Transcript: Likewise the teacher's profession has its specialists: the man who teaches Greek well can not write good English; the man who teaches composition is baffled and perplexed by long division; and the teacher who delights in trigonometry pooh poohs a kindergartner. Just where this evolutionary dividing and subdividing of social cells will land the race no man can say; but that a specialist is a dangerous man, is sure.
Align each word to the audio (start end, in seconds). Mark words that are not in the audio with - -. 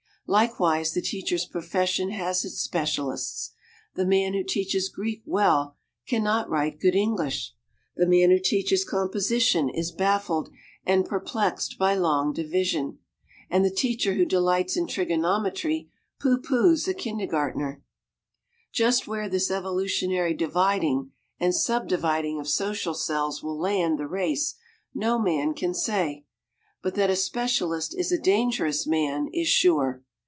Likewise 0.27 0.93
the 0.93 1.01
teacher's 1.01 1.45
profession 1.45 2.11
has 2.11 2.45
its 2.45 2.61
specialists: 2.61 3.51
the 3.95 4.05
man 4.05 4.33
who 4.33 4.45
teaches 4.45 4.87
Greek 4.87 5.21
well 5.25 5.75
can 6.07 6.23
not 6.23 6.49
write 6.49 6.79
good 6.79 6.95
English; 6.95 7.53
the 7.97 8.07
man 8.07 8.29
who 8.31 8.39
teaches 8.39 8.85
composition 8.85 9.67
is 9.67 9.91
baffled 9.91 10.49
and 10.85 11.03
perplexed 11.03 11.77
by 11.77 11.95
long 11.95 12.31
division; 12.31 12.99
and 13.49 13.65
the 13.65 13.69
teacher 13.69 14.13
who 14.13 14.23
delights 14.23 14.77
in 14.77 14.87
trigonometry 14.87 15.89
pooh 16.21 16.37
poohs 16.39 16.87
a 16.87 16.93
kindergartner. 16.93 17.83
Just 18.71 19.09
where 19.09 19.27
this 19.27 19.51
evolutionary 19.51 20.33
dividing 20.33 21.11
and 21.41 21.53
subdividing 21.53 22.39
of 22.39 22.47
social 22.47 22.93
cells 22.93 23.43
will 23.43 23.59
land 23.59 23.99
the 23.99 24.07
race 24.07 24.55
no 24.93 25.19
man 25.19 25.53
can 25.53 25.73
say; 25.73 26.23
but 26.81 26.95
that 26.95 27.09
a 27.09 27.17
specialist 27.17 27.93
is 27.97 28.13
a 28.13 28.17
dangerous 28.17 28.87
man, 28.87 29.27
is 29.33 29.49
sure. 29.49 30.01